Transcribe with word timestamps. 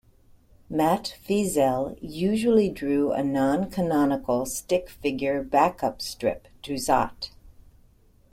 Matt 0.67 1.13
Feazell 1.23 1.95
usually 2.01 2.69
drew 2.69 3.11
a 3.11 3.23
non-canonical 3.23 4.47
stick 4.47 4.89
figure 4.89 5.43
back-up 5.43 6.01
strip 6.01 6.47
to 6.63 6.73
Zot! 6.73 7.29